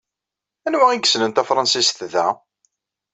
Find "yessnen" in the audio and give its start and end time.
1.03-1.31